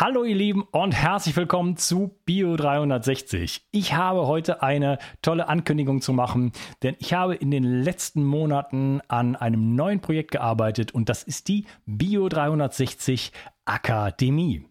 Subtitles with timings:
[0.00, 3.66] Hallo ihr Lieben und herzlich willkommen zu Bio 360.
[3.70, 9.02] Ich habe heute eine tolle Ankündigung zu machen, denn ich habe in den letzten Monaten
[9.08, 13.32] an einem neuen Projekt gearbeitet und das ist die Bio 360
[13.66, 14.64] Akademie.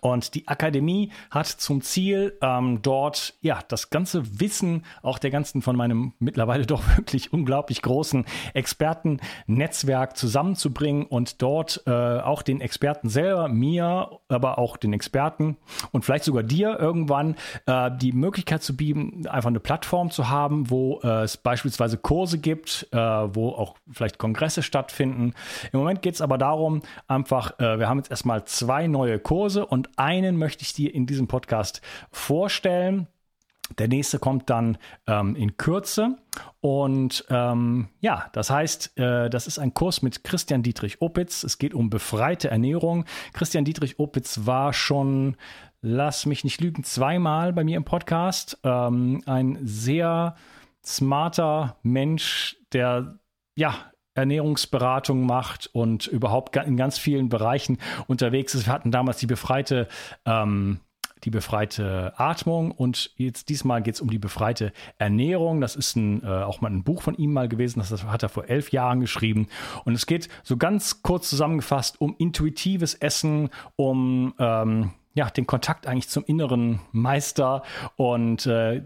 [0.00, 5.62] Und die Akademie hat zum Ziel, ähm, dort ja das ganze Wissen auch der ganzen
[5.62, 8.24] von meinem mittlerweile doch wirklich unglaublich großen
[8.54, 15.56] Expertennetzwerk zusammenzubringen und dort äh, auch den Experten selber, mir, aber auch den Experten
[15.92, 20.70] und vielleicht sogar dir irgendwann äh, die Möglichkeit zu bieten, einfach eine Plattform zu haben,
[20.70, 25.34] wo äh, es beispielsweise Kurse gibt, äh, wo auch vielleicht Kongresse stattfinden.
[25.72, 29.66] Im Moment geht es aber darum, einfach, äh, wir haben jetzt erstmal zwei neue Kurse
[29.66, 33.08] und einen möchte ich dir in diesem Podcast vorstellen.
[33.76, 36.16] Der nächste kommt dann ähm, in Kürze.
[36.60, 41.44] Und ähm, ja, das heißt, äh, das ist ein Kurs mit Christian Dietrich Opitz.
[41.44, 43.04] Es geht um befreite Ernährung.
[43.34, 45.36] Christian Dietrich Opitz war schon,
[45.82, 48.58] lass mich nicht lügen, zweimal bei mir im Podcast.
[48.64, 50.36] Ähm, ein sehr
[50.84, 53.18] smarter Mensch, der
[53.54, 53.74] ja
[54.18, 58.66] Ernährungsberatung macht und überhaupt in ganz vielen Bereichen unterwegs ist.
[58.66, 59.88] Wir hatten damals die befreite
[60.24, 60.80] ähm,
[61.24, 65.60] die befreite Atmung und jetzt diesmal geht es um die befreite Ernährung.
[65.60, 68.28] Das ist ein, äh, auch mal ein Buch von ihm mal gewesen, das hat er
[68.28, 69.48] vor elf Jahren geschrieben.
[69.84, 75.86] Und es geht so ganz kurz zusammengefasst um intuitives Essen, um ähm, ja, den Kontakt
[75.86, 77.62] eigentlich zum inneren Meister
[77.96, 78.82] und äh,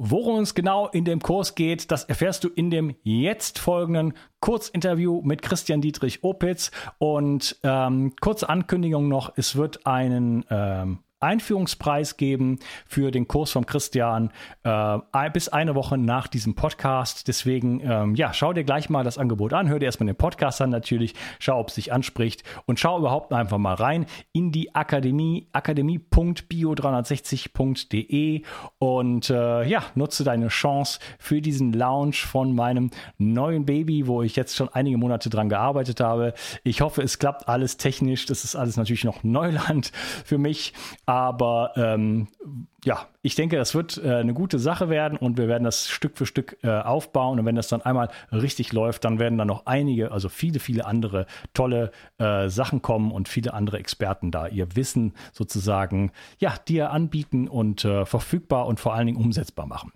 [0.00, 5.22] Worum es genau in dem Kurs geht, das erfährst du in dem jetzt folgenden Kurzinterview
[5.22, 6.70] mit Christian Dietrich Opitz.
[6.98, 13.66] Und ähm, kurze Ankündigung noch, es wird einen ähm, Einführungspreis geben für den Kurs von
[13.66, 14.30] Christian
[14.62, 14.98] äh,
[15.32, 17.26] bis eine Woche nach diesem Podcast.
[17.28, 20.60] Deswegen, ähm, ja, schau dir gleich mal das Angebot an, hör dir erstmal den Podcast
[20.60, 24.74] an natürlich, schau, ob es dich anspricht und schau überhaupt einfach mal rein in die
[24.74, 28.42] Akademie, akademie.bio360.de
[28.78, 34.36] und äh, ja, nutze deine Chance für diesen Launch von meinem neuen Baby, wo ich
[34.36, 36.34] jetzt schon einige Monate dran gearbeitet habe.
[36.64, 38.26] Ich hoffe, es klappt alles technisch.
[38.26, 39.92] Das ist alles natürlich noch Neuland
[40.24, 40.72] für mich.
[41.08, 42.28] Aber ähm,
[42.84, 46.18] ja, ich denke, das wird äh, eine gute Sache werden und wir werden das Stück
[46.18, 47.38] für Stück äh, aufbauen.
[47.38, 50.84] Und wenn das dann einmal richtig läuft, dann werden da noch einige, also viele, viele
[50.84, 51.24] andere
[51.54, 57.48] tolle äh, Sachen kommen und viele andere Experten da ihr Wissen sozusagen, ja, dir anbieten
[57.48, 59.94] und äh, verfügbar und vor allen Dingen umsetzbar machen.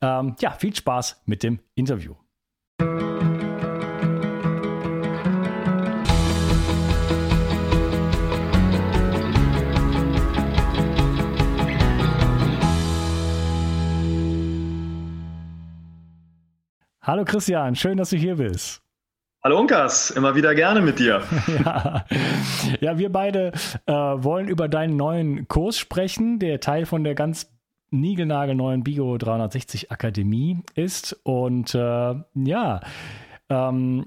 [0.00, 2.14] Ähm, ja, viel Spaß mit dem Interview.
[17.06, 18.82] Hallo Christian, schön, dass du hier bist.
[19.44, 21.22] Hallo Unkas, immer wieder gerne mit dir.
[21.64, 22.04] ja.
[22.80, 23.52] ja, wir beide
[23.86, 27.48] äh, wollen über deinen neuen Kurs sprechen, der Teil von der ganz
[27.90, 31.16] niegelnagelneuen Bio 360 Akademie ist.
[31.22, 32.80] Und äh, ja,
[33.50, 34.06] ähm,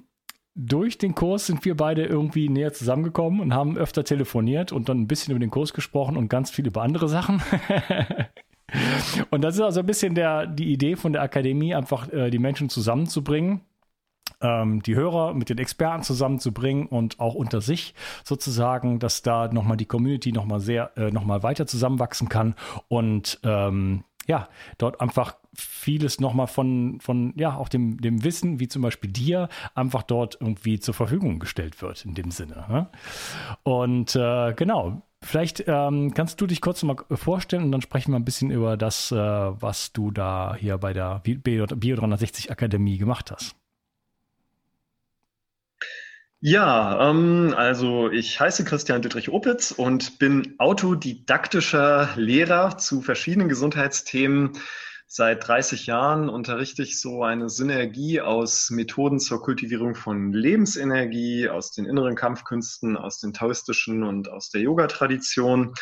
[0.56, 5.00] durch den Kurs sind wir beide irgendwie näher zusammengekommen und haben öfter telefoniert und dann
[5.00, 7.42] ein bisschen über den Kurs gesprochen und ganz viel über andere Sachen.
[9.30, 12.40] Und das ist also ein bisschen der, die Idee von der Akademie, einfach äh, die
[12.40, 13.62] Menschen zusammenzubringen,
[14.41, 17.94] ähm, die Hörer mit den Experten zusammenzubringen und auch unter sich
[18.24, 22.56] sozusagen, dass da nochmal die Community nochmal sehr, äh, nochmal weiter zusammenwachsen kann
[22.88, 24.47] und ähm, ja,
[24.78, 29.50] dort einfach vieles nochmal von, von, ja, auch dem, dem Wissen, wie zum Beispiel dir,
[29.74, 32.66] einfach dort irgendwie zur Verfügung gestellt wird, in dem Sinne.
[32.69, 32.88] Ne?
[33.63, 38.19] Und äh, genau, Vielleicht ähm, kannst du dich kurz mal vorstellen und dann sprechen wir
[38.19, 43.31] ein bisschen über das, äh, was du da hier bei der Bio 360 Akademie gemacht
[43.31, 43.56] hast.
[46.41, 54.53] Ja, ähm, also ich heiße Christian Dietrich Opitz und bin autodidaktischer Lehrer zu verschiedenen Gesundheitsthemen
[55.12, 61.72] Seit 30 Jahren unterrichte ich so eine Synergie aus Methoden zur Kultivierung von Lebensenergie, aus
[61.72, 65.74] den inneren Kampfkünsten, aus den taoistischen und aus der Yoga-Tradition.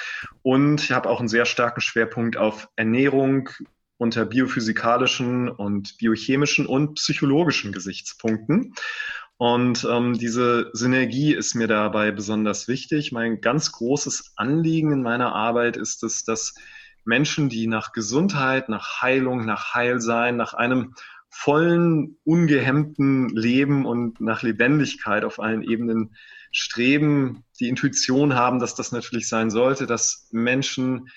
[0.44, 3.50] Und ich habe auch einen sehr starken Schwerpunkt auf Ernährung
[3.98, 8.76] unter biophysikalischen und biochemischen und psychologischen Gesichtspunkten.
[9.36, 13.12] Und ähm, diese Synergie ist mir dabei besonders wichtig.
[13.12, 16.54] Mein ganz großes Anliegen in meiner Arbeit ist es, dass
[17.08, 20.94] Menschen, die nach Gesundheit, nach Heilung, nach Heilsein, nach einem
[21.30, 26.16] vollen, ungehemmten Leben und nach Lebendigkeit auf allen Ebenen
[26.52, 31.10] streben, die Intuition haben, dass das natürlich sein sollte, dass Menschen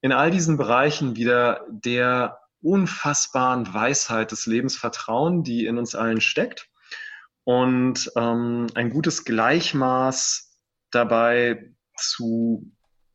[0.00, 6.20] in all diesen Bereichen wieder der unfassbaren Weisheit des Lebens vertrauen, die in uns allen
[6.20, 6.68] steckt.
[7.44, 10.58] Und ähm, ein gutes Gleichmaß
[10.90, 12.70] dabei zu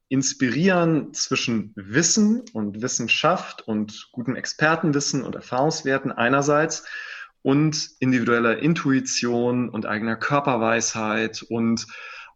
[0.07, 6.85] inspirieren zwischen Wissen und Wissenschaft und gutem Expertenwissen und Erfahrungswerten einerseits
[7.41, 11.87] und individueller Intuition und eigener Körperweisheit und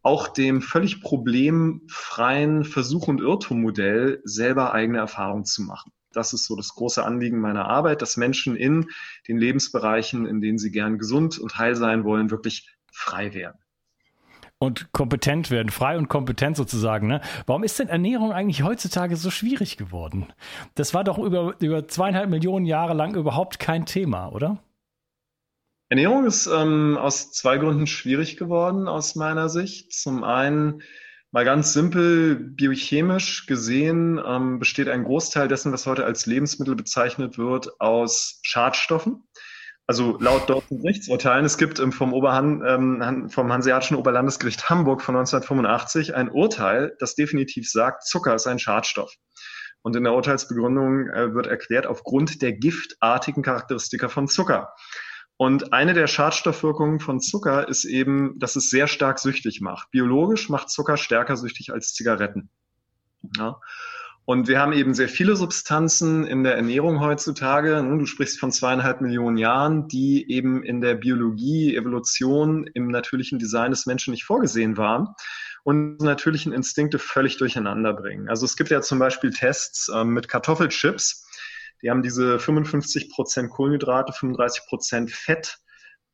[0.01, 5.91] auch dem völlig problemfreien Versuch- und Irrtummodell selber eigene Erfahrungen zu machen.
[6.11, 8.87] Das ist so das große Anliegen meiner Arbeit, dass Menschen in
[9.27, 13.59] den Lebensbereichen, in denen sie gern gesund und heil sein wollen, wirklich frei werden
[14.59, 17.07] und kompetent werden, frei und kompetent sozusagen.
[17.07, 17.21] Ne?
[17.45, 20.27] Warum ist denn Ernährung eigentlich heutzutage so schwierig geworden?
[20.75, 24.61] Das war doch über, über zweieinhalb Millionen Jahre lang überhaupt kein Thema, oder?
[25.87, 29.93] Ernährung ist ähm, aus zwei Gründen schwierig geworden, aus meiner Sicht.
[29.93, 30.83] Zum einen,
[31.31, 37.37] mal ganz simpel, biochemisch gesehen, ähm, besteht ein Großteil dessen, was heute als Lebensmittel bezeichnet
[37.37, 39.23] wird, aus Schadstoffen
[39.89, 46.13] also laut deutschen Gerichtsurteilen, es gibt vom, Oberhan, ähm, vom Hanseatischen Oberlandesgericht Hamburg von 1985
[46.13, 49.11] ein Urteil, das definitiv sagt, Zucker ist ein Schadstoff.
[49.81, 54.75] Und in der Urteilsbegründung äh, wird erklärt, aufgrund der giftartigen Charakteristika von Zucker.
[55.37, 59.89] Und eine der Schadstoffwirkungen von Zucker ist eben, dass es sehr stark süchtig macht.
[59.89, 62.51] Biologisch macht Zucker stärker süchtig als Zigaretten.
[63.37, 63.59] Ja.
[64.25, 67.81] Und wir haben eben sehr viele Substanzen in der Ernährung heutzutage.
[67.81, 73.71] Du sprichst von zweieinhalb Millionen Jahren, die eben in der Biologie, Evolution, im natürlichen Design
[73.71, 75.07] des Menschen nicht vorgesehen waren
[75.63, 78.29] und natürlichen Instinkte völlig durcheinander bringen.
[78.29, 81.27] Also es gibt ja zum Beispiel Tests ähm, mit Kartoffelchips.
[81.81, 85.57] Die haben diese 55 Prozent Kohlenhydrate, 35 Prozent Fett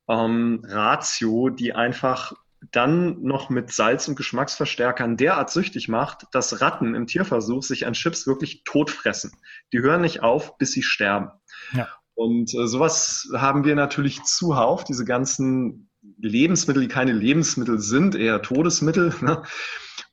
[0.08, 2.32] ähm, Ratio, die einfach
[2.72, 7.92] dann noch mit Salz- und Geschmacksverstärkern derart süchtig macht, dass Ratten im Tierversuch sich an
[7.92, 9.32] Chips wirklich totfressen.
[9.72, 11.30] Die hören nicht auf, bis sie sterben.
[11.72, 11.88] Ja.
[12.14, 18.42] Und äh, sowas haben wir natürlich zuhauf, diese ganzen Lebensmittel, die keine Lebensmittel sind, eher
[18.42, 19.14] Todesmittel.
[19.20, 19.42] Ne?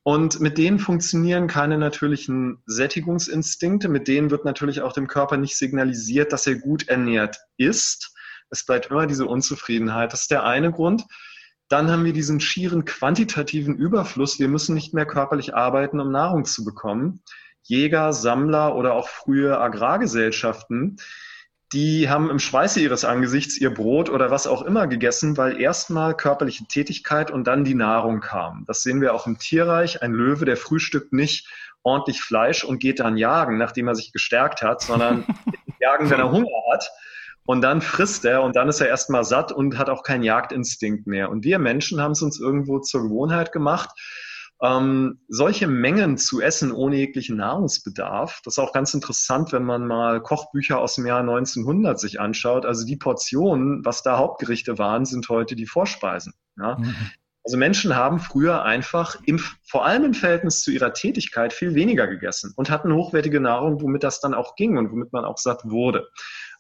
[0.04, 5.56] Und mit denen funktionieren keine natürlichen Sättigungsinstinkte, mit denen wird natürlich auch dem Körper nicht
[5.56, 8.14] signalisiert, dass er gut ernährt ist.
[8.50, 10.12] Es bleibt immer diese Unzufriedenheit.
[10.12, 11.06] Das ist der eine Grund.
[11.70, 14.40] Dann haben wir diesen schieren quantitativen Überfluss.
[14.40, 17.22] Wir müssen nicht mehr körperlich arbeiten, um Nahrung zu bekommen.
[17.64, 20.98] Jäger, Sammler oder auch frühe Agrargesellschaften,
[21.74, 26.16] die haben im Schweiße ihres Angesichts ihr Brot oder was auch immer gegessen, weil erstmal
[26.16, 28.64] körperliche Tätigkeit und dann die Nahrung kam.
[28.68, 30.04] Das sehen wir auch im Tierreich.
[30.04, 31.48] Ein Löwe, der frühstückt nicht
[31.82, 35.26] ordentlich Fleisch und geht dann jagen, nachdem er sich gestärkt hat, sondern
[35.80, 36.92] jagen, wenn er Hunger hat.
[37.46, 41.08] Und dann frisst er und dann ist er erstmal satt und hat auch keinen Jagdinstinkt
[41.08, 41.30] mehr.
[41.30, 43.90] Und wir Menschen haben es uns irgendwo zur Gewohnheit gemacht,
[44.62, 48.40] ähm, solche Mengen zu essen ohne jeglichen Nahrungsbedarf.
[48.46, 52.66] Das ist auch ganz interessant, wenn man mal Kochbücher aus dem Jahr 1900 sich anschaut.
[52.66, 56.34] Also die Portionen, was da Hauptgerichte waren, sind heute die Vorspeisen.
[56.58, 56.78] Ja?
[56.78, 56.96] Mhm.
[57.44, 62.08] Also Menschen haben früher einfach im, vor allem im Verhältnis zu ihrer Tätigkeit viel weniger
[62.08, 65.66] gegessen und hatten hochwertige Nahrung, womit das dann auch ging und womit man auch satt
[65.66, 66.08] wurde.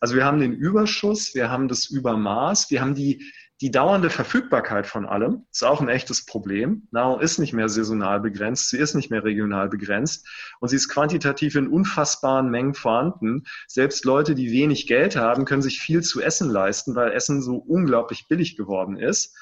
[0.03, 4.85] Also wir haben den Überschuss, wir haben das Übermaß, wir haben die, die dauernde Verfügbarkeit
[4.85, 5.45] von allem.
[5.49, 6.89] Ist auch ein echtes Problem.
[6.91, 10.27] Nahrung ist nicht mehr saisonal begrenzt, sie ist nicht mehr regional begrenzt
[10.59, 13.45] und sie ist quantitativ in unfassbaren Mengen vorhanden.
[13.65, 17.55] Selbst Leute, die wenig Geld haben, können sich viel zu essen leisten, weil Essen so
[17.55, 19.37] unglaublich billig geworden ist.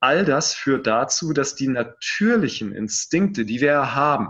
[0.00, 4.28] All das führt dazu, dass die natürlichen Instinkte, die wir haben,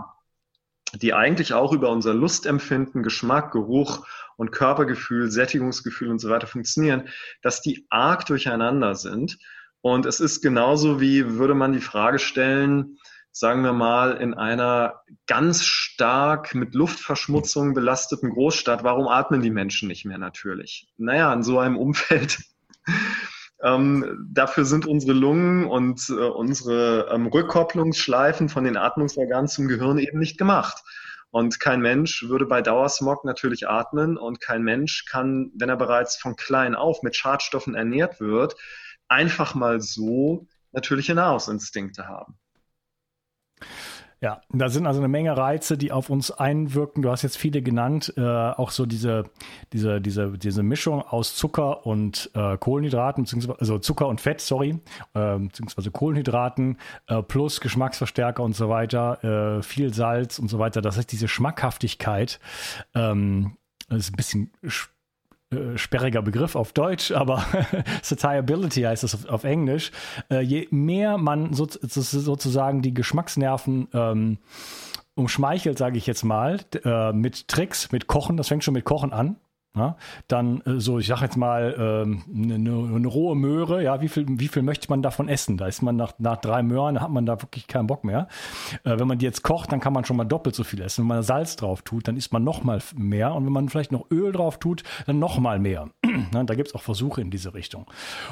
[0.93, 4.05] die eigentlich auch über unser Lustempfinden, Geschmack, Geruch
[4.37, 7.09] und Körpergefühl, Sättigungsgefühl und so weiter funktionieren,
[7.41, 9.37] dass die arg durcheinander sind.
[9.81, 12.97] Und es ist genauso wie würde man die Frage stellen,
[13.31, 19.87] sagen wir mal, in einer ganz stark mit Luftverschmutzung belasteten Großstadt, warum atmen die Menschen
[19.87, 20.87] nicht mehr natürlich?
[20.97, 22.39] Naja, in so einem Umfeld
[23.63, 29.97] ähm, dafür sind unsere Lungen und äh, unsere ähm, Rückkopplungsschleifen von den Atmungsorganen zum Gehirn
[29.97, 30.83] eben nicht gemacht.
[31.29, 36.17] Und kein Mensch würde bei Dauersmog natürlich atmen und kein Mensch kann, wenn er bereits
[36.17, 38.55] von klein auf mit Schadstoffen ernährt wird,
[39.07, 42.37] einfach mal so natürliche Nahrungsinstinkte haben.
[44.19, 47.03] Ja, da sind also eine Menge Reize, die auf uns einwirken.
[47.03, 49.25] Du hast jetzt viele genannt, äh, auch so diese,
[49.73, 54.79] diese, diese, diese Mischung aus Zucker und äh, Kohlenhydraten, beziehungsweise also Zucker und Fett, sorry,
[55.13, 60.81] äh, beziehungsweise Kohlenhydraten äh, plus Geschmacksverstärker und so weiter, äh, viel Salz und so weiter.
[60.81, 62.39] Das heißt, diese Schmackhaftigkeit
[62.95, 63.57] ähm,
[63.89, 64.51] ist ein bisschen
[65.49, 67.45] äh, sperriger Begriff auf Deutsch, aber
[68.01, 69.91] Satiability heißt es auf, auf Englisch.
[70.29, 74.37] Äh, je mehr man so, sozusagen die Geschmacksnerven ähm,
[75.15, 79.13] umschmeichelt, sage ich jetzt mal, äh, mit Tricks, mit Kochen, das fängt schon mit Kochen
[79.13, 79.37] an.
[79.75, 79.95] Ja,
[80.27, 84.25] dann äh, so, ich sage jetzt mal, ähm, eine, eine, rohe Möhre, ja, wie viel,
[84.27, 85.57] wie viel möchte man davon essen?
[85.57, 88.27] Da ist man nach, nach drei Möhren, hat man da wirklich keinen Bock mehr.
[88.83, 91.03] Äh, wenn man die jetzt kocht, dann kann man schon mal doppelt so viel essen.
[91.03, 93.35] Wenn man Salz drauf tut, dann isst man noch mal mehr.
[93.35, 95.89] Und wenn man vielleicht noch Öl drauf tut, dann noch mal mehr.
[96.31, 97.85] da gibt es auch Versuche in diese Richtung.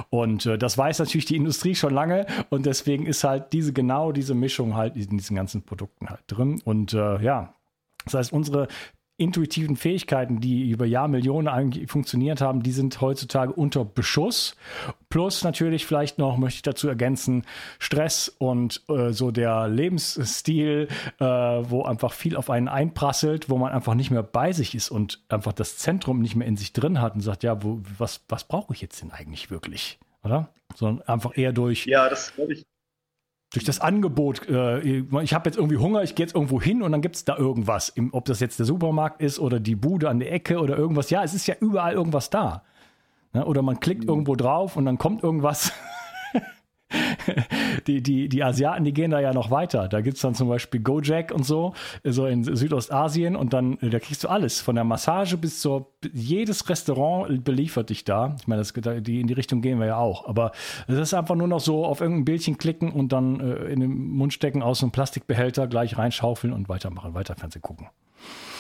[0.10, 2.26] Und äh, das weiß natürlich die Industrie schon lange.
[2.50, 6.60] Und deswegen ist halt diese, genau diese Mischung halt in diesen ganzen Produkten halt drin.
[6.66, 7.54] Und ja,
[8.06, 8.68] das heißt, unsere
[9.18, 14.56] intuitiven Fähigkeiten, die über Jahrmillionen funktioniert haben, die sind heutzutage unter Beschuss.
[15.10, 17.44] Plus natürlich vielleicht noch, möchte ich dazu ergänzen,
[17.80, 23.72] Stress und äh, so der Lebensstil, äh, wo einfach viel auf einen einprasselt, wo man
[23.72, 27.00] einfach nicht mehr bei sich ist und einfach das Zentrum nicht mehr in sich drin
[27.02, 29.98] hat und sagt, ja, wo, was, was brauche ich jetzt denn eigentlich wirklich?
[30.24, 30.50] Oder?
[30.76, 31.86] Sondern einfach eher durch.
[31.86, 32.66] Ja, das glaube ich
[33.54, 36.92] durch das Angebot, äh, ich habe jetzt irgendwie Hunger, ich gehe jetzt irgendwo hin und
[36.92, 37.94] dann gibt es da irgendwas.
[38.12, 41.10] Ob das jetzt der Supermarkt ist oder die Bude an der Ecke oder irgendwas.
[41.10, 42.64] Ja, es ist ja überall irgendwas da.
[43.34, 43.46] Ne?
[43.46, 44.10] Oder man klickt mhm.
[44.10, 45.72] irgendwo drauf und dann kommt irgendwas.
[47.88, 49.88] die, die, die Asiaten, die gehen da ja noch weiter.
[49.88, 51.74] Da gibt es dann zum Beispiel Gojek und so,
[52.04, 56.70] so in Südostasien und dann, da kriegst du alles, von der Massage bis zur, jedes
[56.70, 58.36] Restaurant beliefert dich da.
[58.40, 60.28] Ich meine, das, die, in die Richtung gehen wir ja auch.
[60.28, 60.52] Aber
[60.88, 63.92] es ist einfach nur noch so auf irgendein Bildchen klicken und dann äh, in den
[63.92, 67.90] Mund stecken aus einem Plastikbehälter, gleich reinschaufeln und weitermachen, weiter Fernsehen gucken.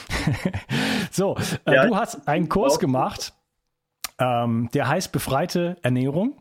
[1.11, 3.33] so, äh, ja, du hast einen Kurs gemacht,
[4.19, 6.37] ähm, der heißt Befreite Ernährung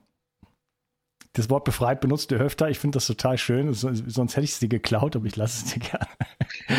[1.34, 2.70] das Wort befreit benutzt du öfter.
[2.70, 3.74] Ich finde das total schön.
[3.74, 6.06] Sonst hätte ich es dir geklaut, aber ich lasse es dir gerne.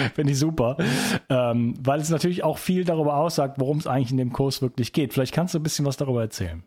[0.16, 0.78] finde ich super.
[1.30, 4.94] Ähm, weil es natürlich auch viel darüber aussagt, worum es eigentlich in dem Kurs wirklich
[4.94, 5.14] geht.
[5.14, 6.64] Vielleicht kannst du ein bisschen was darüber erzählen.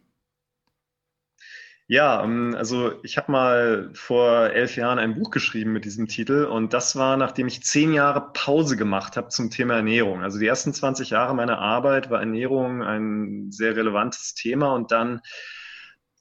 [1.91, 6.45] Ja, ähm, also ich habe mal vor elf Jahren ein Buch geschrieben mit diesem Titel
[6.45, 10.23] und das war, nachdem ich zehn Jahre Pause gemacht habe zum Thema Ernährung.
[10.23, 15.23] Also die ersten 20 Jahre meiner Arbeit war Ernährung ein sehr relevantes Thema und dann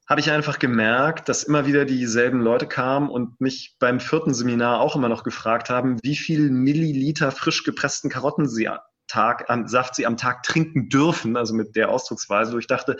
[0.07, 4.79] habe ich einfach gemerkt, dass immer wieder dieselben Leute kamen und mich beim vierten Seminar
[4.79, 8.69] auch immer noch gefragt haben, wie viel Milliliter frisch gepressten Karotten sie
[9.07, 12.97] Tag, am Saft sie am Tag trinken dürfen, also mit der Ausdrucksweise, wo ich dachte,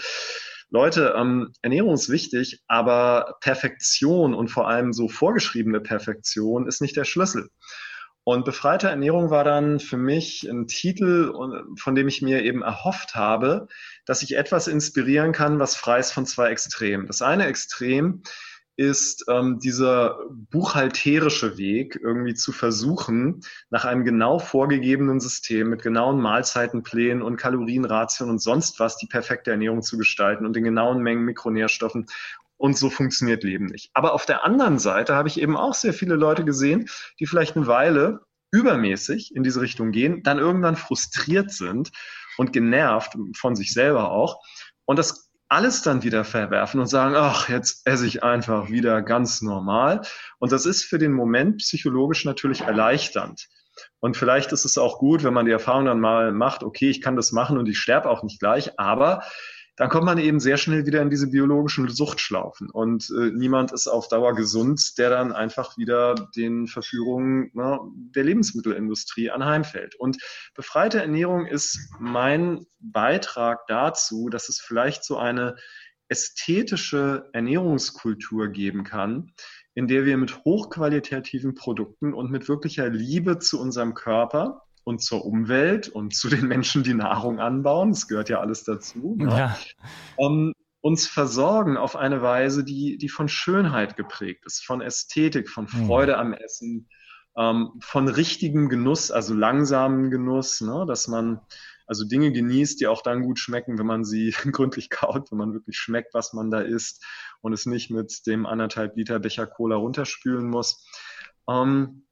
[0.70, 6.98] Leute, ähm, Ernährung ist wichtig, aber Perfektion und vor allem so vorgeschriebene Perfektion ist nicht
[6.98, 7.50] der Schlüssel.
[8.28, 11.32] Und befreite Ernährung war dann für mich ein Titel,
[11.78, 13.70] von dem ich mir eben erhofft habe,
[14.06, 17.08] dass ich etwas inspirieren kann, was frei ist von zwei Extremen.
[17.08, 18.24] Das eine Extrem
[18.76, 26.22] ist ähm, dieser buchhalterische Weg, irgendwie zu versuchen, nach einem genau vorgegebenen System mit genauen
[26.22, 31.24] Mahlzeitenplänen und Kalorienration und sonst was die perfekte Ernährung zu gestalten und in genauen Mengen
[31.24, 32.06] Mikronährstoffen
[32.58, 33.90] und so funktioniert Leben nicht.
[33.94, 37.56] Aber auf der anderen Seite habe ich eben auch sehr viele Leute gesehen, die vielleicht
[37.56, 38.22] eine Weile
[38.52, 41.92] übermäßig in diese Richtung gehen, dann irgendwann frustriert sind
[42.38, 44.42] und genervt von sich selber auch
[44.86, 49.42] und das alles dann wieder verwerfen und sagen, ach, jetzt esse ich einfach wieder ganz
[49.42, 50.02] normal.
[50.40, 53.48] Und das ist für den Moment psychologisch natürlich erleichternd.
[54.00, 57.02] Und vielleicht ist es auch gut, wenn man die Erfahrung dann mal macht, okay, ich
[57.02, 59.24] kann das machen und ich sterbe auch nicht gleich, aber
[59.78, 62.70] dann kommt man eben sehr schnell wieder in diese biologischen Suchtschlaufen.
[62.72, 67.80] Und äh, niemand ist auf Dauer gesund, der dann einfach wieder den Verführungen ne,
[68.16, 69.94] der Lebensmittelindustrie anheimfällt.
[69.96, 70.18] Und
[70.56, 75.56] befreite Ernährung ist mein Beitrag dazu, dass es vielleicht so eine
[76.10, 79.32] ästhetische Ernährungskultur geben kann,
[79.76, 85.26] in der wir mit hochqualitativen Produkten und mit wirklicher Liebe zu unserem Körper und zur
[85.26, 89.28] Umwelt und zu den Menschen, die Nahrung anbauen, das gehört ja alles dazu, ne?
[89.38, 89.58] ja.
[90.18, 95.66] ähm, uns versorgen auf eine Weise, die, die von Schönheit geprägt ist, von Ästhetik, von
[95.66, 95.88] mhm.
[95.88, 96.20] Freude mhm.
[96.20, 96.90] am Essen,
[97.36, 100.86] ähm, von richtigem Genuss, also langsamen Genuss, ne?
[100.88, 101.42] dass man
[101.86, 105.54] also Dinge genießt, die auch dann gut schmecken, wenn man sie gründlich kaut, wenn man
[105.54, 107.06] wirklich schmeckt, was man da isst
[107.42, 110.88] und es nicht mit dem anderthalb Liter Becher Cola runterspülen muss.
[111.50, 112.07] Ähm,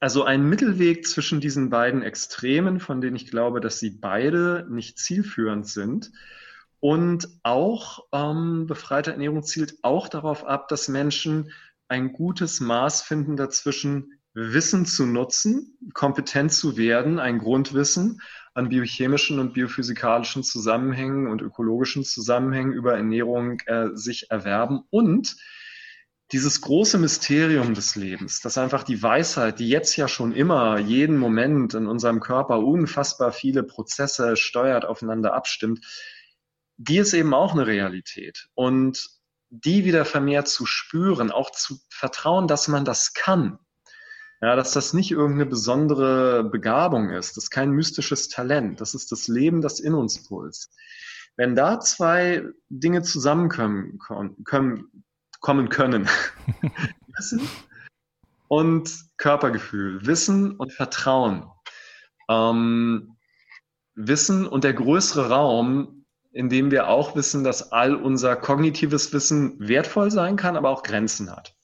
[0.00, 4.98] also ein Mittelweg zwischen diesen beiden Extremen, von denen ich glaube, dass sie beide nicht
[4.98, 6.12] zielführend sind.
[6.80, 11.50] Und auch ähm, befreite Ernährung zielt auch darauf ab, dass Menschen
[11.88, 18.20] ein gutes Maß finden dazwischen, Wissen zu nutzen, kompetent zu werden, ein Grundwissen
[18.54, 25.36] an biochemischen und biophysikalischen Zusammenhängen und ökologischen Zusammenhängen über Ernährung äh, sich erwerben und
[26.32, 31.16] dieses große Mysterium des Lebens, dass einfach die Weisheit, die jetzt ja schon immer jeden
[31.16, 35.84] Moment in unserem Körper unfassbar viele Prozesse steuert, aufeinander abstimmt,
[36.76, 38.48] die ist eben auch eine Realität.
[38.54, 39.08] Und
[39.50, 43.58] die wieder vermehrt zu spüren, auch zu vertrauen, dass man das kann,
[44.42, 49.10] Ja, dass das nicht irgendeine besondere Begabung ist, das ist kein mystisches Talent, das ist
[49.10, 50.76] das Leben, das in uns pulst.
[51.36, 53.98] Wenn da zwei Dinge zusammenkommen
[54.44, 55.04] können,
[55.40, 56.08] kommen können,
[57.16, 57.48] Wissen
[58.48, 61.44] und Körpergefühl, Wissen und Vertrauen,
[62.28, 63.16] ähm,
[63.94, 69.56] Wissen und der größere Raum, in dem wir auch wissen, dass all unser kognitives Wissen
[69.58, 71.56] wertvoll sein kann, aber auch Grenzen hat.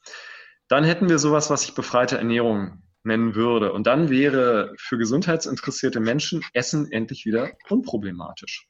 [0.69, 3.73] Dann hätten wir sowas, was ich befreite Ernährung nennen würde.
[3.73, 8.67] Und dann wäre für gesundheitsinteressierte Menschen Essen endlich wieder unproblematisch.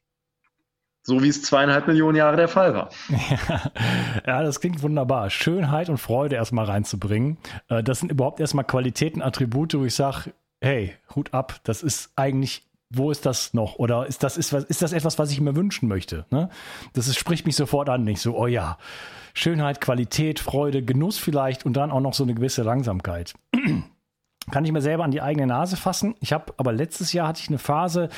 [1.07, 2.89] So wie es zweieinhalb Millionen Jahre der Fall war.
[4.27, 5.29] Ja, das klingt wunderbar.
[5.29, 7.37] Schönheit und Freude erstmal reinzubringen.
[7.69, 10.33] Äh, das sind überhaupt erstmal Qualitäten, Attribute, wo ich sage,
[10.63, 13.77] hey, Hut ab, das ist eigentlich wo ist das noch?
[13.77, 16.27] Oder ist das, ist, ist das etwas, was ich mir wünschen möchte?
[16.31, 16.49] Ne?
[16.93, 18.05] Das ist, spricht mich sofort an.
[18.05, 18.79] Nicht so, oh ja,
[19.33, 23.35] Schönheit, Qualität, Freude, Genuss vielleicht und dann auch noch so eine gewisse Langsamkeit.
[24.51, 26.15] Kann ich mir selber an die eigene Nase fassen.
[26.21, 28.09] Ich habe aber letztes Jahr hatte ich eine Phase,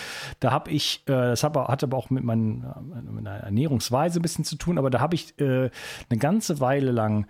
[0.41, 4.45] da habe ich, äh, das hat aber auch mit, mein, mit meiner Ernährungsweise ein bisschen
[4.45, 5.71] zu tun, aber da habe ich äh,
[6.11, 7.27] eine ganze Weile lang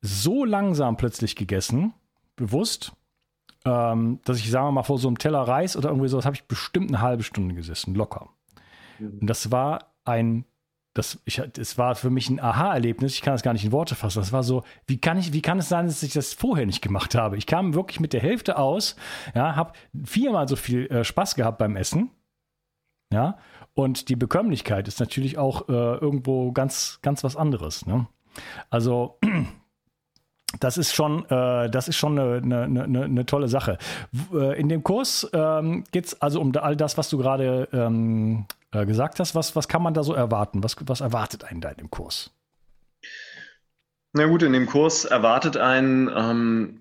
[0.00, 1.94] so langsam plötzlich gegessen,
[2.36, 2.92] bewusst,
[3.64, 6.36] ähm, dass ich, sagen wir mal, vor so einem Teller Reis oder irgendwie sowas habe
[6.36, 8.28] ich bestimmt eine halbe Stunde gesessen, locker.
[8.98, 9.18] Mhm.
[9.20, 10.44] Und das war ein
[10.94, 13.14] das, ich, das war für mich ein Aha-Erlebnis.
[13.14, 14.20] Ich kann das gar nicht in Worte fassen.
[14.20, 16.82] Das war so, wie kann ich, wie kann es sein, dass ich das vorher nicht
[16.82, 17.36] gemacht habe?
[17.36, 18.96] Ich kam wirklich mit der Hälfte aus,
[19.34, 19.72] ja, habe
[20.04, 22.10] viermal so viel äh, Spaß gehabt beim Essen,
[23.12, 23.38] ja,
[23.74, 27.86] und die Bekömmlichkeit ist natürlich auch äh, irgendwo ganz, ganz was anderes.
[27.86, 28.06] Ne?
[28.70, 29.18] Also
[30.60, 33.78] das ist schon, äh, das ist schon eine, eine, eine, eine tolle Sache.
[34.32, 38.46] Äh, in dem Kurs ähm, geht es also um all das, was du gerade ähm,
[38.72, 39.34] äh, gesagt hast.
[39.34, 40.62] Was, was kann man da so erwarten?
[40.62, 42.30] Was, was erwartet einen da in dem Kurs?
[44.12, 46.80] Na gut, in dem Kurs erwartet einen ähm,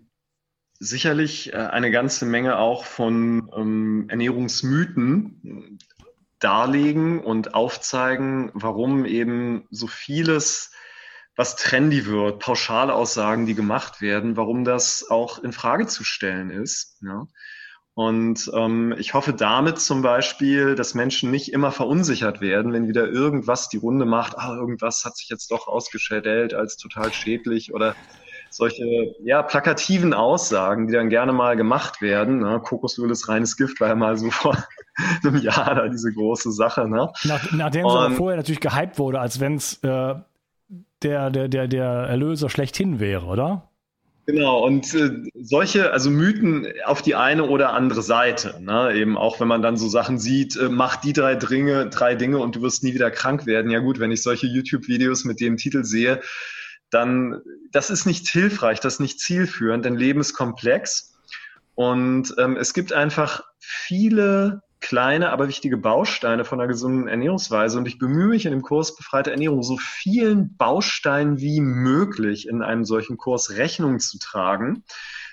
[0.80, 5.80] sicherlich äh, eine ganze Menge auch von ähm, Ernährungsmythen
[6.39, 10.72] darlegen und aufzeigen, warum eben so vieles
[11.35, 16.49] was trendy wird, pauschale Aussagen, die gemacht werden, warum das auch in Frage zu stellen
[16.49, 16.97] ist.
[17.01, 17.27] Ja.
[17.95, 23.07] Und ähm, ich hoffe damit zum Beispiel, dass Menschen nicht immer verunsichert werden, wenn wieder
[23.07, 27.96] irgendwas die Runde macht, ah, irgendwas hat sich jetzt doch ausgestellt als total schädlich oder
[28.50, 32.39] solche ja, plakativen Aussagen, die dann gerne mal gemacht werden.
[32.39, 32.61] Ne?
[32.63, 34.57] Kokosöl ist reines Gift, war ja mal so vor
[35.24, 36.87] einem Jahr da diese große Sache.
[36.87, 37.11] Ne?
[37.24, 40.15] Nach, nachdem es aber vorher natürlich gehypt wurde, als wenn es äh,
[41.03, 43.70] der, der, der, der Erlöser schlechthin wäre, oder?
[44.25, 45.11] Genau, und äh,
[45.42, 48.94] solche, also Mythen auf die eine oder andere Seite, ne?
[48.96, 52.37] eben auch wenn man dann so Sachen sieht, äh, mach die drei Dinge, drei Dinge
[52.37, 53.70] und du wirst nie wieder krank werden.
[53.70, 56.22] Ja gut, wenn ich solche YouTube-Videos mit dem Titel sehe,
[56.89, 61.16] dann, das ist nicht hilfreich, das ist nicht zielführend, denn Leben ist komplex
[61.75, 67.77] und ähm, es gibt einfach viele kleine, aber wichtige Bausteine von einer gesunden Ernährungsweise.
[67.77, 72.61] Und ich bemühe mich in dem Kurs Befreite Ernährung so vielen Bausteinen wie möglich in
[72.61, 74.83] einem solchen Kurs Rechnung zu tragen,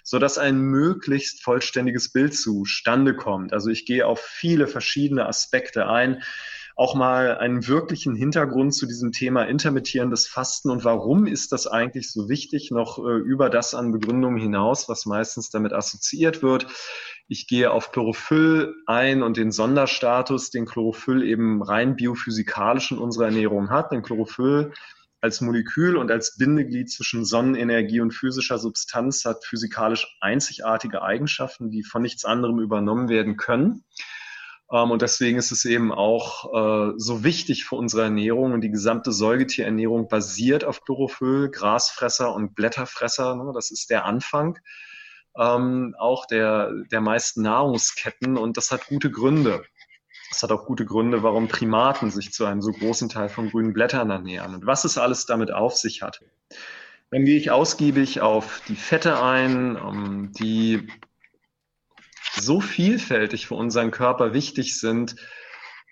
[0.04, 3.52] sodass ein möglichst vollständiges Bild zustande kommt.
[3.52, 6.22] Also ich gehe auf viele verschiedene Aspekte ein
[6.80, 12.10] auch mal einen wirklichen Hintergrund zu diesem Thema intermittierendes Fasten und warum ist das eigentlich
[12.10, 16.68] so wichtig, noch äh, über das an Begründungen hinaus, was meistens damit assoziiert wird.
[17.32, 23.26] Ich gehe auf Chlorophyll ein und den Sonderstatus, den Chlorophyll eben rein biophysikalisch in unserer
[23.26, 23.92] Ernährung hat.
[23.92, 24.72] Denn Chlorophyll
[25.20, 31.84] als Molekül und als Bindeglied zwischen Sonnenenergie und physischer Substanz hat physikalisch einzigartige Eigenschaften, die
[31.84, 33.84] von nichts anderem übernommen werden können.
[34.72, 38.72] Ähm, und deswegen ist es eben auch äh, so wichtig für unsere Ernährung und die
[38.72, 43.36] gesamte Säugetierernährung basiert auf Chlorophyll, Grasfresser und Blätterfresser.
[43.36, 43.52] Ne?
[43.54, 44.58] Das ist der Anfang
[45.38, 49.64] ähm, auch der, der meisten Nahrungsketten und das hat gute Gründe.
[50.30, 53.72] Es hat auch gute Gründe, warum Primaten sich zu einem so großen Teil von grünen
[53.72, 56.20] Blättern ernähren und was es alles damit auf sich hat.
[57.10, 60.88] Dann gehe ich ausgiebig auf die Fette ein, ähm, die
[62.32, 65.16] so vielfältig für unseren Körper wichtig sind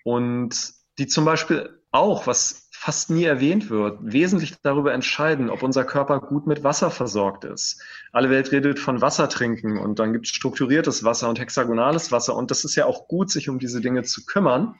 [0.05, 5.83] und die zum Beispiel auch, was fast nie erwähnt wird, wesentlich darüber entscheiden, ob unser
[5.83, 7.81] Körper gut mit Wasser versorgt ist.
[8.13, 12.37] Alle Welt redet von Wasser trinken und dann gibt es strukturiertes Wasser und hexagonales Wasser
[12.37, 14.75] und das ist ja auch gut, sich um diese Dinge zu kümmern.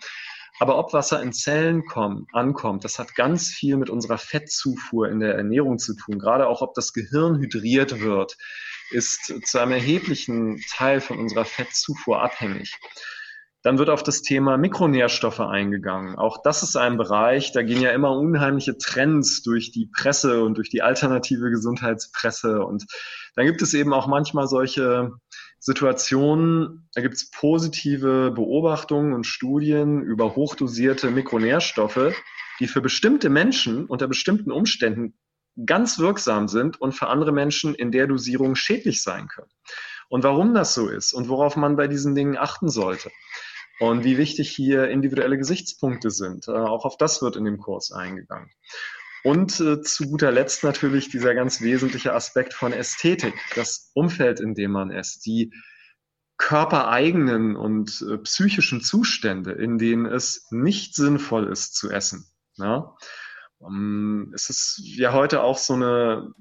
[0.62, 5.20] Aber ob Wasser in Zellen kommt, ankommt, das hat ganz viel mit unserer Fettzufuhr in
[5.20, 6.20] der Ernährung zu tun.
[6.20, 8.38] Gerade auch, ob das Gehirn hydriert wird,
[8.92, 12.78] ist zu einem erheblichen Teil von unserer Fettzufuhr abhängig.
[13.62, 16.16] Dann wird auf das Thema Mikronährstoffe eingegangen.
[16.16, 20.56] Auch das ist ein Bereich, da gehen ja immer unheimliche Trends durch die Presse und
[20.56, 22.64] durch die alternative Gesundheitspresse.
[22.66, 22.86] Und
[23.36, 25.12] dann gibt es eben auch manchmal solche
[25.60, 32.14] Situationen, da gibt es positive Beobachtungen und Studien über hochdosierte Mikronährstoffe,
[32.62, 35.18] die für bestimmte Menschen unter bestimmten Umständen
[35.66, 39.52] ganz wirksam sind und für andere Menschen in der Dosierung schädlich sein können.
[40.10, 43.12] Und warum das so ist und worauf man bei diesen Dingen achten sollte
[43.80, 46.48] und wie wichtig hier individuelle Gesichtspunkte sind.
[46.48, 48.50] Äh, auch auf das wird in dem Kurs eingegangen.
[49.24, 54.54] Und äh, zu guter Letzt natürlich dieser ganz wesentliche Aspekt von Ästhetik, das Umfeld, in
[54.54, 55.54] dem man ist, die
[56.38, 62.26] körpereigenen und äh, psychischen Zustände, in denen es nicht sinnvoll ist zu essen.
[62.56, 62.96] Ja?
[63.62, 66.34] Ähm, es ist ja heute auch so eine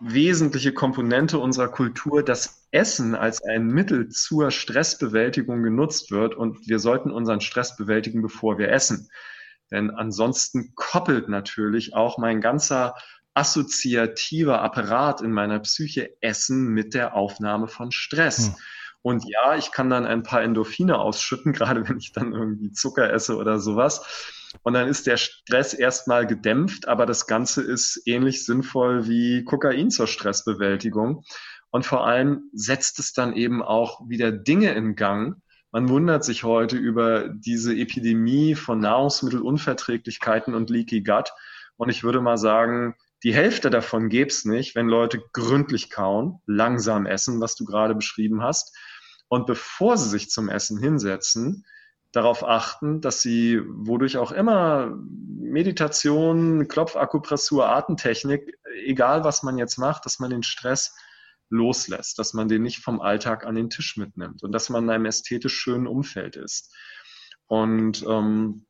[0.00, 6.78] wesentliche Komponente unserer Kultur, dass Essen als ein Mittel zur Stressbewältigung genutzt wird und wir
[6.78, 9.10] sollten unseren Stress bewältigen, bevor wir essen.
[9.70, 12.94] Denn ansonsten koppelt natürlich auch mein ganzer
[13.34, 18.48] assoziativer Apparat in meiner Psyche Essen mit der Aufnahme von Stress.
[18.48, 18.54] Hm.
[19.02, 23.12] Und ja, ich kann dann ein paar Endorphine ausschütten, gerade wenn ich dann irgendwie Zucker
[23.12, 24.39] esse oder sowas.
[24.62, 29.90] Und dann ist der Stress erstmal gedämpft, aber das Ganze ist ähnlich sinnvoll wie Kokain
[29.90, 31.24] zur Stressbewältigung.
[31.70, 35.36] Und vor allem setzt es dann eben auch wieder Dinge in Gang.
[35.70, 41.30] Man wundert sich heute über diese Epidemie von Nahrungsmittelunverträglichkeiten und Leaky Gut.
[41.76, 46.40] Und ich würde mal sagen, die Hälfte davon gäbe es nicht, wenn Leute gründlich kauen,
[46.46, 48.76] langsam essen, was du gerade beschrieben hast.
[49.28, 51.64] Und bevor sie sich zum Essen hinsetzen,
[52.12, 60.04] darauf achten, dass sie, wodurch auch immer, Meditation, Klopfakupressur, Atemtechnik, egal was man jetzt macht,
[60.06, 60.94] dass man den Stress
[61.50, 64.90] loslässt, dass man den nicht vom Alltag an den Tisch mitnimmt und dass man in
[64.90, 66.72] einem ästhetisch schönen Umfeld ist.
[67.46, 68.66] Und ähm,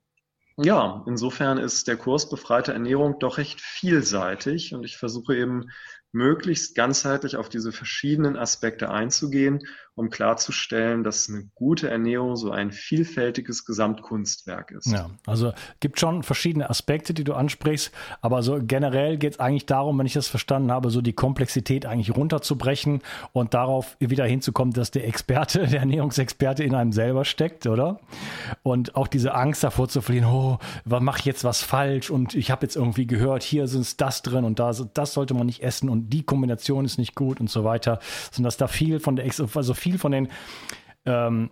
[0.56, 5.70] ja, insofern ist der Kurs Befreite Ernährung doch recht vielseitig und ich versuche eben
[6.12, 9.60] möglichst ganzheitlich auf diese verschiedenen Aspekte einzugehen,
[9.94, 14.86] um klarzustellen, dass eine gute Ernährung so ein vielfältiges Gesamtkunstwerk ist.
[14.86, 17.92] Ja, also gibt schon verschiedene Aspekte, die du ansprichst,
[18.22, 21.86] aber so generell geht es eigentlich darum, wenn ich das verstanden habe, so die Komplexität
[21.86, 27.66] eigentlich runterzubrechen und darauf wieder hinzukommen, dass der Experte, der Ernährungsexperte in einem selber steckt,
[27.66, 28.00] oder?
[28.62, 32.50] Und auch diese Angst davor zu verlieren, oh, mache ich jetzt was falsch und ich
[32.50, 35.90] habe jetzt irgendwie gehört, hier sind das drin und da, das sollte man nicht essen
[35.90, 37.98] und und die Kombination ist nicht gut und so weiter,
[38.30, 40.28] sondern dass da viel von der, also viel von den,
[41.04, 41.50] ähm,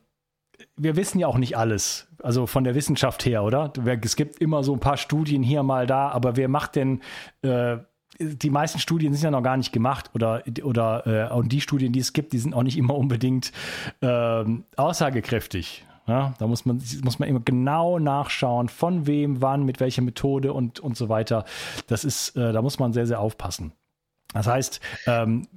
[0.76, 3.72] wir wissen ja auch nicht alles, also von der Wissenschaft her, oder?
[4.02, 7.00] Es gibt immer so ein paar Studien hier mal da, aber wer macht denn,
[7.42, 7.78] äh,
[8.18, 11.92] die meisten Studien sind ja noch gar nicht gemacht oder, oder äh, und die Studien,
[11.92, 13.52] die es gibt, die sind auch nicht immer unbedingt
[14.00, 14.44] äh,
[14.76, 15.84] aussagekräftig.
[16.08, 20.54] Ja, da muss man, muss man immer genau nachschauen, von wem, wann, mit welcher Methode
[20.54, 21.44] und, und so weiter.
[21.87, 23.72] Das ist, äh, da muss man sehr, sehr aufpassen.
[24.33, 25.49] Das heißt, ähm,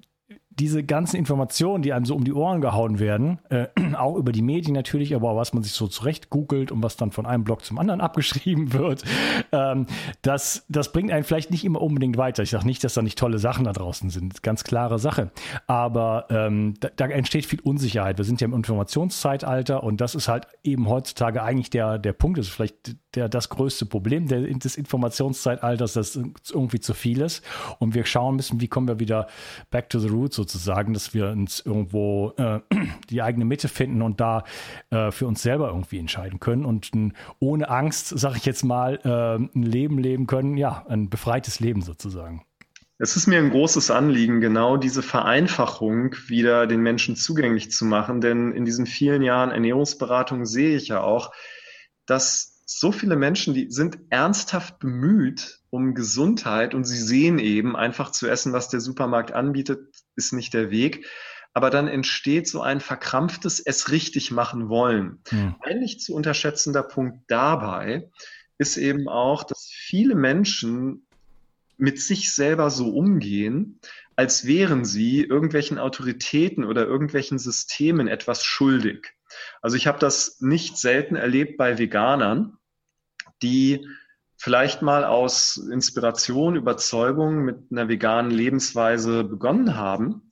[0.61, 3.65] diese ganzen Informationen, die einem so um die Ohren gehauen werden, äh,
[3.97, 6.97] auch über die Medien natürlich, aber auch was man sich so zurecht googelt und was
[6.97, 9.03] dann von einem Blog zum anderen abgeschrieben wird,
[9.51, 9.87] ähm,
[10.21, 12.43] das, das bringt einen vielleicht nicht immer unbedingt weiter.
[12.43, 15.31] Ich sage nicht, dass da nicht tolle Sachen da draußen sind, ganz klare Sache.
[15.65, 18.19] Aber ähm, da, da, entsteht viel Unsicherheit.
[18.19, 22.37] Wir sind ja im Informationszeitalter und das ist halt eben heutzutage eigentlich der, der Punkt,
[22.37, 26.19] das ist vielleicht der, das größte Problem der, des Informationszeitalters, dass
[26.51, 27.43] irgendwie zu viel ist.
[27.79, 29.27] Und wir schauen müssen, wie kommen wir wieder
[29.71, 30.50] back to the roots sozusagen,
[30.93, 32.59] dass wir uns irgendwo äh,
[33.09, 34.43] die eigene Mitte finden und da
[34.89, 38.99] äh, für uns selber irgendwie entscheiden können und ein, ohne Angst, sage ich jetzt mal,
[39.03, 42.45] äh, ein Leben leben können, ja, ein befreites Leben sozusagen.
[42.97, 48.21] Es ist mir ein großes Anliegen, genau diese Vereinfachung wieder den Menschen zugänglich zu machen,
[48.21, 51.31] denn in diesen vielen Jahren Ernährungsberatung sehe ich ja auch,
[52.05, 58.11] dass so viele Menschen, die sind ernsthaft bemüht um Gesundheit und sie sehen eben, einfach
[58.11, 61.05] zu essen, was der Supermarkt anbietet, ist nicht der Weg.
[61.53, 65.19] Aber dann entsteht so ein verkrampftes es richtig machen wollen.
[65.29, 65.55] Hm.
[65.61, 68.09] Ein nicht zu unterschätzender Punkt dabei
[68.57, 71.05] ist eben auch, dass viele Menschen
[71.77, 73.79] mit sich selber so umgehen,
[74.15, 79.13] als wären sie irgendwelchen Autoritäten oder irgendwelchen Systemen etwas schuldig.
[79.61, 82.57] Also ich habe das nicht selten erlebt bei Veganern,
[83.41, 83.87] die
[84.41, 90.31] vielleicht mal aus Inspiration, Überzeugung mit einer veganen Lebensweise begonnen haben,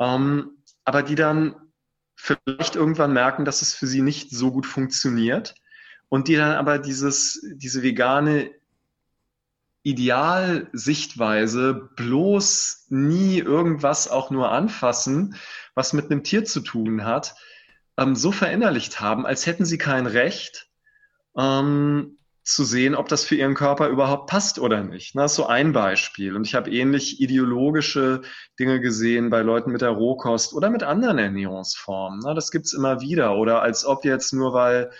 [0.00, 1.54] ähm, aber die dann
[2.16, 5.54] vielleicht irgendwann merken, dass es für sie nicht so gut funktioniert
[6.08, 8.50] und die dann aber dieses, diese vegane
[9.84, 15.36] Idealsichtweise bloß nie irgendwas auch nur anfassen,
[15.76, 17.36] was mit einem Tier zu tun hat,
[17.96, 20.68] ähm, so verinnerlicht haben, als hätten sie kein Recht,
[21.36, 22.15] ähm,
[22.46, 25.16] zu sehen, ob das für ihren Körper überhaupt passt oder nicht.
[25.16, 26.36] Das ist so ein Beispiel.
[26.36, 28.22] Und ich habe ähnlich ideologische
[28.58, 32.20] Dinge gesehen bei Leuten mit der Rohkost oder mit anderen Ernährungsformen.
[32.36, 33.36] Das gibt's immer wieder.
[33.36, 34.92] Oder als ob jetzt nur weil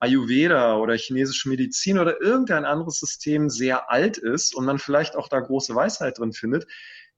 [0.00, 5.28] Ayurveda oder chinesische Medizin oder irgendein anderes System sehr alt ist und man vielleicht auch
[5.28, 6.66] da große Weisheit drin findet,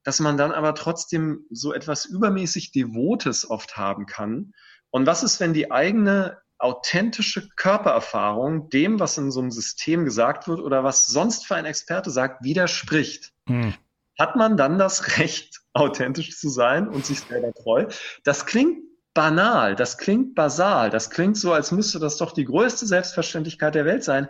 [0.03, 4.53] dass man dann aber trotzdem so etwas übermäßig Devotes oft haben kann.
[4.91, 10.49] Und was ist, wenn die eigene authentische Körpererfahrung dem, was in so einem System gesagt
[10.49, 13.33] wird oder was sonst für ein Experte sagt, widerspricht.
[13.47, 13.75] Hm.
[14.19, 17.87] Hat man dann das Recht, authentisch zu sein und sich selber treu?
[18.25, 18.79] Das klingt
[19.13, 23.85] banal, das klingt basal, das klingt so, als müsste das doch die größte Selbstverständlichkeit der
[23.85, 24.29] Welt sein.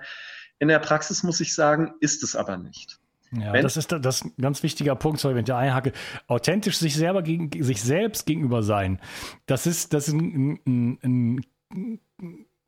[0.58, 2.98] In der Praxis muss ich sagen, ist es aber nicht.
[3.32, 5.92] Ja, Wenn, das ist das ein ganz wichtiger Punkt, sorry, wenn ich einhacke.
[6.28, 9.00] Authentisch sich selber gegen sich selbst gegenüber sein.
[9.46, 11.46] Das ist, das ist ein, ein, ein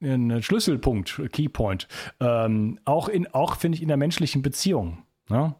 [0.00, 1.88] ein Schlüsselpunkt, Keypoint.
[2.20, 4.98] Ähm, auch in, auch finde ich in der menschlichen Beziehung.
[5.28, 5.54] Ne?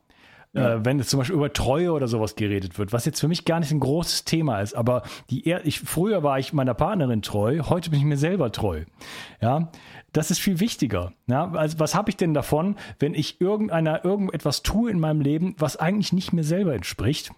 [0.54, 0.76] Ja.
[0.76, 3.44] Äh, wenn es zum Beispiel über Treue oder sowas geredet wird, was jetzt für mich
[3.44, 7.60] gar nicht ein großes Thema ist, aber die ich, früher war ich meiner Partnerin treu,
[7.68, 8.84] heute bin ich mir selber treu.
[9.42, 9.70] Ja,
[10.12, 11.12] das ist viel wichtiger.
[11.26, 15.54] Ja, also was habe ich denn davon, wenn ich irgendeiner irgendetwas tue in meinem Leben,
[15.58, 17.30] was eigentlich nicht mir selber entspricht?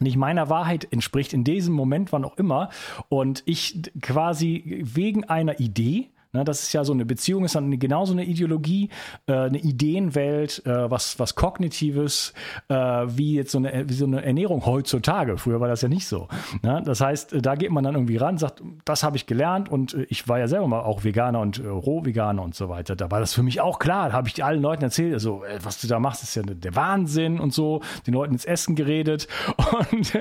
[0.00, 2.70] Nicht meiner Wahrheit entspricht in diesem Moment, wann auch immer,
[3.08, 7.78] und ich quasi wegen einer Idee, Ne, das ist ja so eine Beziehung, ist dann
[7.78, 8.90] genauso eine Ideologie,
[9.26, 12.34] äh, eine Ideenwelt, äh, was, was Kognitives,
[12.68, 15.38] äh, wie jetzt so eine, so eine Ernährung heutzutage.
[15.38, 16.26] Früher war das ja nicht so.
[16.62, 16.82] Ne?
[16.84, 20.06] Das heißt, da geht man dann irgendwie ran, sagt, das habe ich gelernt und äh,
[20.08, 22.96] ich war ja selber mal auch Veganer und äh, Rohveganer und so weiter.
[22.96, 24.08] Da war das für mich auch klar.
[24.08, 26.74] Da habe ich allen Leuten erzählt, also, äh, was du da machst, ist ja der
[26.74, 29.28] Wahnsinn und so, den Leuten ins Essen geredet
[29.90, 30.14] und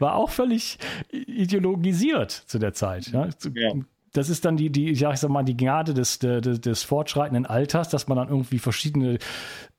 [0.00, 0.78] war auch völlig
[1.12, 3.06] ideologisiert zu der Zeit.
[3.12, 3.28] Ja?
[3.54, 3.72] ja
[4.12, 7.46] das ist dann die, die, ja, ich sag mal, die Gnade des, des, des fortschreitenden
[7.46, 9.18] Alters, dass man dann irgendwie verschiedene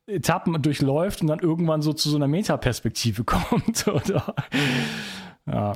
[0.07, 3.87] Etappen durchläuft und dann irgendwann so zu so einer Metaperspektive kommt.
[3.87, 4.35] Oder?
[5.45, 5.73] Ja.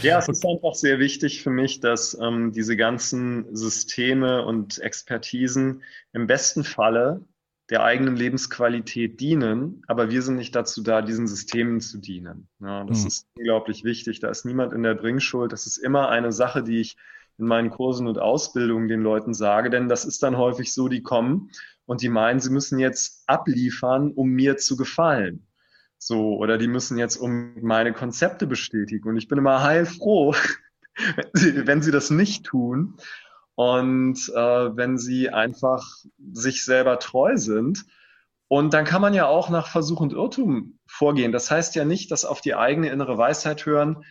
[0.00, 5.82] Ja, es ist einfach sehr wichtig für mich, dass ähm, diese ganzen Systeme und Expertisen
[6.12, 7.24] im besten Falle
[7.68, 12.48] der eigenen Lebensqualität dienen, aber wir sind nicht dazu da, diesen Systemen zu dienen.
[12.60, 13.06] Ja, das mhm.
[13.08, 14.20] ist unglaublich wichtig.
[14.20, 15.52] Da ist niemand in der Bringschuld.
[15.52, 16.96] Das ist immer eine Sache, die ich
[17.42, 21.02] in meinen Kursen und Ausbildungen den Leuten sage, denn das ist dann häufig so, die
[21.02, 21.50] kommen
[21.86, 25.46] und die meinen, sie müssen jetzt abliefern, um mir zu gefallen.
[25.98, 29.08] So, oder die müssen jetzt um meine Konzepte bestätigen.
[29.08, 30.34] Und ich bin immer heilfroh,
[31.32, 32.94] wenn sie, das nicht tun
[33.56, 35.84] und äh, wenn sie einfach
[36.32, 37.84] sich selber treu sind.
[38.46, 41.32] Und dann kann man ja auch nach Versuch und Irrtum vorgehen.
[41.32, 44.04] Das heißt ja nicht, dass auf die eigene innere Weisheit hören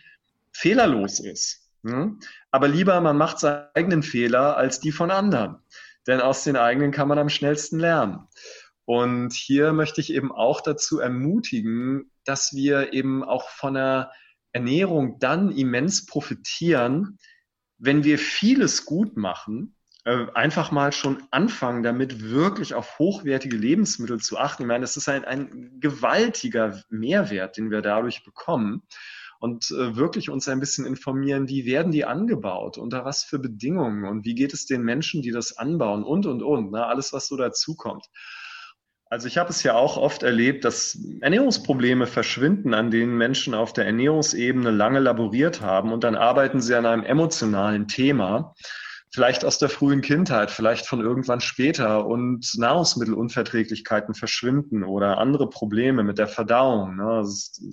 [0.52, 1.61] fehlerlos ist.
[1.84, 2.20] Hm?
[2.50, 5.58] Aber lieber, man macht seinen eigenen Fehler als die von anderen.
[6.06, 8.26] Denn aus den eigenen kann man am schnellsten lernen.
[8.84, 14.10] Und hier möchte ich eben auch dazu ermutigen, dass wir eben auch von der
[14.52, 17.18] Ernährung dann immens profitieren,
[17.78, 24.20] wenn wir vieles gut machen, äh, einfach mal schon anfangen, damit wirklich auf hochwertige Lebensmittel
[24.20, 24.62] zu achten.
[24.62, 28.82] Ich meine, das ist ein, ein gewaltiger Mehrwert, den wir dadurch bekommen
[29.42, 34.04] und äh, wirklich uns ein bisschen informieren, wie werden die angebaut, unter was für Bedingungen
[34.04, 36.86] und wie geht es den Menschen, die das anbauen und, und, und, ne?
[36.86, 38.06] alles, was so dazukommt.
[39.06, 43.72] Also ich habe es ja auch oft erlebt, dass Ernährungsprobleme verschwinden, an denen Menschen auf
[43.72, 48.54] der Ernährungsebene lange laboriert haben und dann arbeiten sie an einem emotionalen Thema
[49.12, 56.02] vielleicht aus der frühen Kindheit, vielleicht von irgendwann später und Nahrungsmittelunverträglichkeiten verschwinden oder andere Probleme
[56.02, 56.96] mit der Verdauung.
[56.96, 57.22] Ne?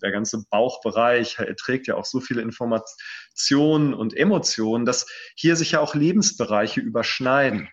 [0.01, 5.79] der ganze Bauchbereich trägt ja auch so viele Informationen und Emotionen, dass hier sich ja
[5.79, 7.69] auch Lebensbereiche überschneiden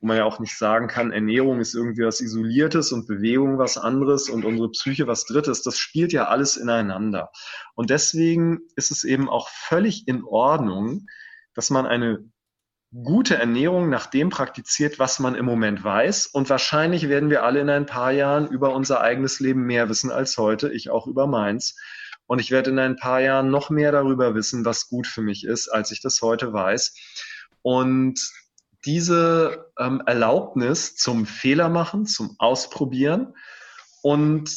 [0.00, 3.78] wo man ja auch nicht sagen kann, Ernährung ist irgendwie was Isoliertes und Bewegung was
[3.78, 5.62] anderes und unsere Psyche was Drittes.
[5.62, 7.30] Das spielt ja alles ineinander.
[7.74, 11.06] Und deswegen ist es eben auch völlig in Ordnung,
[11.54, 12.22] dass man eine
[13.02, 16.26] gute Ernährung nach dem praktiziert, was man im Moment weiß.
[16.26, 20.12] Und wahrscheinlich werden wir alle in ein paar Jahren über unser eigenes Leben mehr wissen
[20.12, 21.76] als heute, ich auch über meins.
[22.26, 25.44] Und ich werde in ein paar Jahren noch mehr darüber wissen, was gut für mich
[25.44, 26.94] ist, als ich das heute weiß.
[27.62, 28.30] Und
[28.84, 33.34] diese ähm, Erlaubnis zum Fehler machen, zum Ausprobieren
[34.02, 34.50] und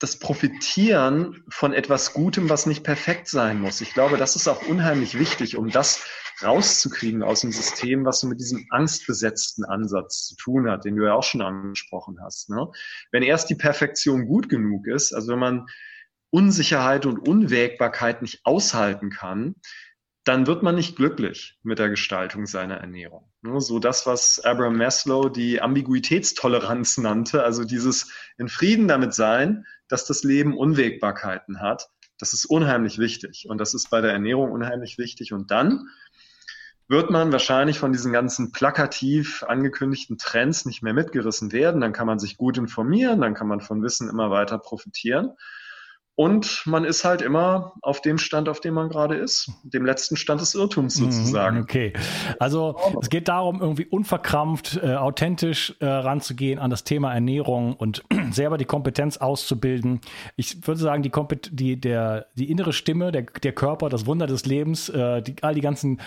[0.00, 3.82] das Profitieren von etwas Gutem, was nicht perfekt sein muss.
[3.82, 6.02] Ich glaube, das ist auch unheimlich wichtig, um das
[6.42, 11.04] rauszukriegen aus dem System, was so mit diesem angstbesetzten Ansatz zu tun hat, den du
[11.04, 12.48] ja auch schon angesprochen hast.
[12.48, 12.66] Ne?
[13.12, 15.66] Wenn erst die Perfektion gut genug ist, also wenn man
[16.30, 19.56] Unsicherheit und Unwägbarkeit nicht aushalten kann,
[20.24, 23.30] dann wird man nicht glücklich mit der Gestaltung seiner Ernährung.
[23.58, 30.06] So das, was Abraham Maslow die Ambiguitätstoleranz nannte, also dieses in Frieden damit sein, dass
[30.06, 33.46] das Leben Unwägbarkeiten hat, das ist unheimlich wichtig.
[33.48, 35.32] Und das ist bei der Ernährung unheimlich wichtig.
[35.32, 35.88] Und dann
[36.88, 41.80] wird man wahrscheinlich von diesen ganzen plakativ angekündigten Trends nicht mehr mitgerissen werden.
[41.80, 45.32] Dann kann man sich gut informieren, dann kann man von Wissen immer weiter profitieren.
[46.16, 50.16] Und man ist halt immer auf dem Stand, auf dem man gerade ist, dem letzten
[50.16, 51.62] Stand des Irrtums mhm, sozusagen.
[51.62, 51.94] Okay,
[52.38, 58.02] also es geht darum, irgendwie unverkrampft, äh, authentisch äh, ranzugehen an das Thema Ernährung und
[58.32, 60.00] selber die Kompetenz auszubilden.
[60.36, 64.26] Ich würde sagen, die, Kompet die, der, die innere Stimme, der, der Körper, das Wunder
[64.26, 65.98] des Lebens, äh, die, all die ganzen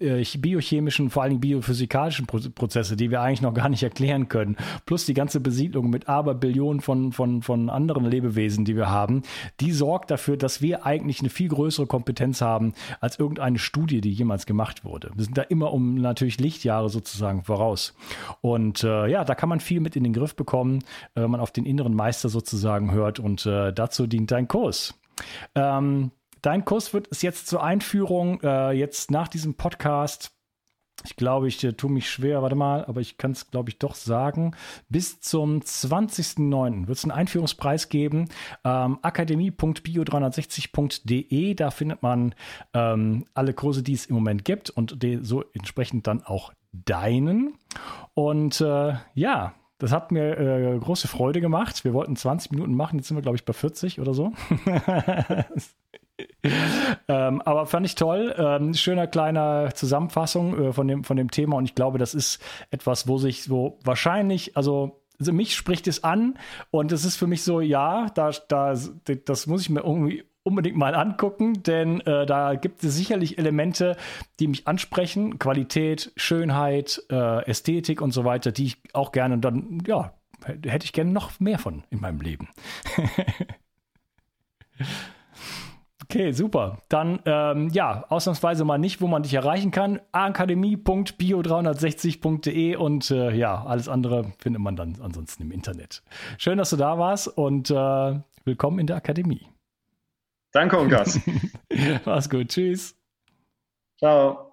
[0.00, 5.04] äh, biochemischen, vor allem biophysikalischen Prozesse, die wir eigentlich noch gar nicht erklären können, plus
[5.04, 9.22] die ganze Besiedlung mit Aberbillionen von, von, von anderen Lebewesen, die wir haben,
[9.60, 14.10] die sorgt dafür, dass wir eigentlich eine viel größere Kompetenz haben als irgendeine Studie, die
[14.10, 15.10] jemals gemacht wurde.
[15.14, 17.94] Wir sind da immer um natürlich Lichtjahre sozusagen voraus.
[18.40, 20.82] Und äh, ja, da kann man viel mit in den Griff bekommen,
[21.14, 24.94] wenn man auf den inneren Meister sozusagen hört und äh, dazu dient dein Kurs.
[25.54, 26.10] Ähm,
[26.42, 30.32] Dein Kurs wird es jetzt zur Einführung, äh, jetzt nach diesem Podcast.
[31.04, 33.78] Ich glaube, ich äh, tue mich schwer, warte mal, aber ich kann es, glaube ich,
[33.78, 34.54] doch sagen.
[34.88, 36.88] Bis zum 20.09.
[36.88, 38.30] wird es einen Einführungspreis geben.
[38.64, 42.34] Ähm, akademie.bio360.de, da findet man
[42.74, 47.54] ähm, alle Kurse, die es im Moment gibt und so entsprechend dann auch deinen.
[48.14, 51.84] Und äh, ja, das hat mir äh, große Freude gemacht.
[51.84, 54.32] Wir wollten 20 Minuten machen, jetzt sind wir, glaube ich, bei 40 oder so.
[57.08, 58.34] ähm, aber fand ich toll.
[58.36, 62.42] Ähm, schöner kleiner Zusammenfassung äh, von, dem, von dem Thema und ich glaube, das ist
[62.70, 66.38] etwas, wo sich so wahrscheinlich, also, also mich spricht es an
[66.70, 68.74] und es ist für mich so, ja, da, da,
[69.24, 73.96] das muss ich mir irgendwie unbedingt mal angucken, denn äh, da gibt es sicherlich Elemente,
[74.38, 75.38] die mich ansprechen.
[75.38, 80.84] Qualität, Schönheit, äh, Ästhetik und so weiter, die ich auch gerne und dann, ja, hätte
[80.84, 82.48] ich gerne noch mehr von in meinem Leben.
[86.10, 86.78] Okay, super.
[86.88, 90.00] Dann, ähm, ja, ausnahmsweise mal nicht, wo man dich erreichen kann.
[90.10, 96.02] akademie.bio360.de und äh, ja, alles andere findet man dann ansonsten im Internet.
[96.36, 99.46] Schön, dass du da warst und äh, willkommen in der Akademie.
[100.52, 101.20] Danke, Ungas.
[102.04, 102.48] Mach's gut.
[102.48, 102.96] Tschüss.
[103.98, 104.49] Ciao.